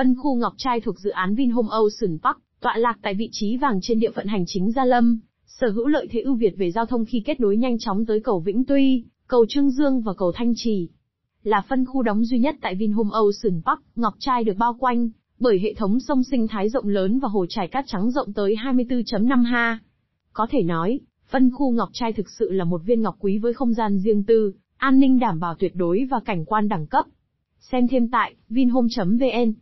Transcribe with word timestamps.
Phân 0.00 0.14
khu 0.14 0.34
Ngọc 0.34 0.52
Trai 0.56 0.80
thuộc 0.80 0.98
dự 0.98 1.10
án 1.10 1.34
Vinhome 1.34 1.68
Ocean 1.70 2.18
Park, 2.22 2.36
tọa 2.60 2.76
lạc 2.76 2.98
tại 3.02 3.14
vị 3.14 3.28
trí 3.32 3.56
vàng 3.56 3.78
trên 3.82 4.00
địa 4.00 4.10
phận 4.10 4.26
hành 4.26 4.44
chính 4.46 4.72
Gia 4.72 4.84
Lâm, 4.84 5.20
sở 5.46 5.70
hữu 5.70 5.86
lợi 5.86 6.06
thế 6.10 6.20
ưu 6.20 6.34
việt 6.34 6.54
về 6.56 6.70
giao 6.70 6.86
thông 6.86 7.04
khi 7.04 7.22
kết 7.26 7.40
nối 7.40 7.56
nhanh 7.56 7.78
chóng 7.78 8.06
tới 8.06 8.20
cầu 8.20 8.40
Vĩnh 8.40 8.64
Tuy, 8.64 9.04
cầu 9.26 9.46
Trương 9.48 9.70
Dương 9.70 10.00
và 10.00 10.12
cầu 10.14 10.32
Thanh 10.34 10.52
Trì. 10.56 10.88
Là 11.42 11.62
phân 11.68 11.84
khu 11.86 12.02
đóng 12.02 12.24
duy 12.24 12.38
nhất 12.38 12.56
tại 12.60 12.74
Vinhome 12.74 13.10
Ocean 13.12 13.62
Park, 13.66 13.80
Ngọc 13.96 14.14
Trai 14.18 14.44
được 14.44 14.56
bao 14.58 14.76
quanh 14.78 15.08
bởi 15.40 15.58
hệ 15.62 15.74
thống 15.74 16.00
sông 16.00 16.24
sinh 16.24 16.48
thái 16.48 16.68
rộng 16.68 16.88
lớn 16.88 17.18
và 17.18 17.28
hồ 17.28 17.46
trải 17.48 17.68
cát 17.68 17.84
trắng 17.88 18.10
rộng 18.10 18.32
tới 18.32 18.56
24.5 18.64 19.42
ha. 19.44 19.78
Có 20.32 20.46
thể 20.50 20.62
nói, 20.62 21.00
phân 21.30 21.50
khu 21.50 21.70
Ngọc 21.70 21.88
Trai 21.92 22.12
thực 22.12 22.30
sự 22.38 22.52
là 22.52 22.64
một 22.64 22.80
viên 22.84 23.02
ngọc 23.02 23.16
quý 23.18 23.38
với 23.38 23.52
không 23.52 23.74
gian 23.74 23.98
riêng 23.98 24.24
tư, 24.24 24.52
an 24.76 25.00
ninh 25.00 25.18
đảm 25.18 25.40
bảo 25.40 25.54
tuyệt 25.58 25.72
đối 25.76 26.06
và 26.10 26.20
cảnh 26.24 26.44
quan 26.44 26.68
đẳng 26.68 26.86
cấp. 26.86 27.06
Xem 27.60 27.88
thêm 27.88 28.08
tại 28.08 28.34
vinhome.vn 28.48 29.52